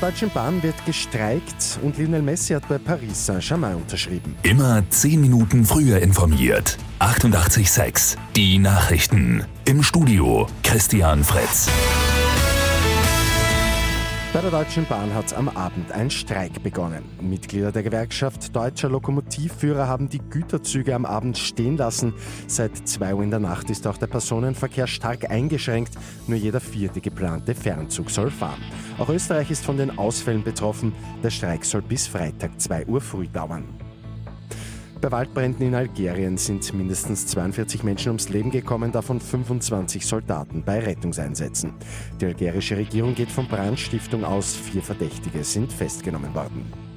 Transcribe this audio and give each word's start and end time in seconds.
der 0.00 0.10
Deutschen 0.10 0.30
Bahn 0.30 0.62
wird 0.62 0.74
gestreikt 0.86 1.78
und 1.82 1.98
Lionel 1.98 2.22
Messi 2.22 2.54
hat 2.54 2.68
bei 2.68 2.78
Paris 2.78 3.26
Saint-Germain 3.26 3.76
unterschrieben. 3.76 4.36
Immer 4.42 4.82
10 4.88 5.20
Minuten 5.20 5.64
früher 5.64 6.00
informiert. 6.00 6.78
88.6 7.00 8.16
Die 8.36 8.58
Nachrichten. 8.58 9.44
Im 9.64 9.82
Studio 9.82 10.46
Christian 10.62 11.24
Fritz. 11.24 11.68
Bei 14.38 14.42
der 14.42 14.52
Deutschen 14.52 14.86
Bahn 14.86 15.12
hat 15.14 15.34
am 15.34 15.48
Abend 15.48 15.90
ein 15.90 16.12
Streik 16.12 16.62
begonnen. 16.62 17.02
Mitglieder 17.20 17.72
der 17.72 17.82
Gewerkschaft 17.82 18.54
Deutscher 18.54 18.88
Lokomotivführer 18.88 19.88
haben 19.88 20.08
die 20.08 20.20
Güterzüge 20.20 20.94
am 20.94 21.04
Abend 21.04 21.36
stehen 21.36 21.76
lassen. 21.76 22.14
Seit 22.46 22.76
2 22.76 23.14
Uhr 23.16 23.24
in 23.24 23.32
der 23.32 23.40
Nacht 23.40 23.68
ist 23.68 23.84
auch 23.88 23.96
der 23.96 24.06
Personenverkehr 24.06 24.86
stark 24.86 25.28
eingeschränkt. 25.28 25.94
Nur 26.28 26.38
jeder 26.38 26.60
vierte 26.60 27.00
geplante 27.00 27.56
Fernzug 27.56 28.10
soll 28.10 28.30
fahren. 28.30 28.62
Auch 28.98 29.08
Österreich 29.08 29.50
ist 29.50 29.64
von 29.64 29.76
den 29.76 29.98
Ausfällen 29.98 30.44
betroffen. 30.44 30.92
Der 31.20 31.30
Streik 31.30 31.64
soll 31.64 31.82
bis 31.82 32.06
Freitag 32.06 32.60
2 32.60 32.86
Uhr 32.86 33.00
früh 33.00 33.26
dauern. 33.26 33.64
Bei 35.00 35.12
Waldbränden 35.12 35.64
in 35.64 35.74
Algerien 35.76 36.36
sind 36.36 36.74
mindestens 36.74 37.24
42 37.28 37.84
Menschen 37.84 38.08
ums 38.08 38.30
Leben 38.30 38.50
gekommen, 38.50 38.90
davon 38.90 39.20
25 39.20 40.04
Soldaten 40.04 40.64
bei 40.64 40.80
Rettungseinsätzen. 40.80 41.72
Die 42.20 42.26
algerische 42.26 42.76
Regierung 42.76 43.14
geht 43.14 43.30
von 43.30 43.46
Brandstiftung 43.46 44.24
aus, 44.24 44.56
vier 44.56 44.82
Verdächtige 44.82 45.44
sind 45.44 45.72
festgenommen 45.72 46.34
worden. 46.34 46.87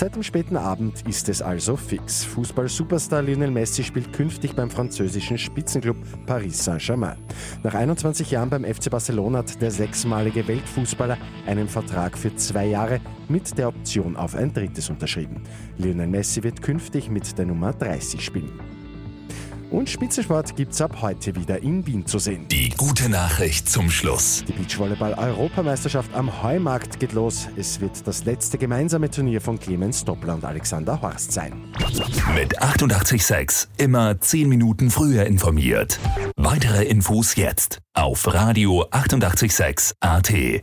Seit 0.00 0.14
dem 0.14 0.22
späten 0.22 0.56
Abend 0.56 1.06
ist 1.06 1.28
es 1.28 1.42
also 1.42 1.76
fix. 1.76 2.24
Fußball-Superstar 2.24 3.20
Lionel 3.20 3.50
Messi 3.50 3.84
spielt 3.84 4.14
künftig 4.14 4.56
beim 4.56 4.70
französischen 4.70 5.36
Spitzenklub 5.36 5.98
Paris 6.24 6.64
Saint-Germain. 6.64 7.18
Nach 7.62 7.74
21 7.74 8.30
Jahren 8.30 8.48
beim 8.48 8.64
FC 8.64 8.90
Barcelona 8.90 9.40
hat 9.40 9.60
der 9.60 9.70
sechsmalige 9.70 10.48
Weltfußballer 10.48 11.18
einen 11.46 11.68
Vertrag 11.68 12.16
für 12.16 12.34
zwei 12.34 12.68
Jahre 12.68 13.02
mit 13.28 13.58
der 13.58 13.68
Option 13.68 14.16
auf 14.16 14.34
ein 14.34 14.54
drittes 14.54 14.88
unterschrieben. 14.88 15.42
Lionel 15.76 16.06
Messi 16.06 16.42
wird 16.42 16.62
künftig 16.62 17.10
mit 17.10 17.36
der 17.36 17.44
Nummer 17.44 17.74
30 17.74 18.24
spielen. 18.24 18.79
Und 19.70 19.88
Spitzensport 19.88 20.56
gibt's 20.56 20.80
ab 20.80 21.00
heute 21.00 21.34
wieder 21.36 21.62
in 21.62 21.86
Wien 21.86 22.04
zu 22.04 22.18
sehen. 22.18 22.46
Die 22.48 22.70
gute 22.70 23.08
Nachricht 23.08 23.68
zum 23.68 23.90
Schluss. 23.90 24.44
Die 24.48 24.52
Beachvolleyball-Europameisterschaft 24.52 26.12
am 26.14 26.42
Heumarkt 26.42 26.98
geht 26.98 27.12
los. 27.12 27.48
Es 27.56 27.80
wird 27.80 28.06
das 28.06 28.24
letzte 28.24 28.58
gemeinsame 28.58 29.10
Turnier 29.10 29.40
von 29.40 29.58
Clemens 29.60 30.04
Doppler 30.04 30.34
und 30.34 30.44
Alexander 30.44 31.00
Horst 31.00 31.32
sein. 31.32 31.52
Mit 32.34 32.60
886 32.60 33.68
immer 33.76 34.20
10 34.20 34.48
Minuten 34.48 34.90
früher 34.90 35.24
informiert. 35.26 36.00
Weitere 36.36 36.84
Infos 36.84 37.36
jetzt 37.36 37.78
auf 37.94 38.32
Radio 38.32 38.86
886 38.90 39.94
AT. 40.00 40.62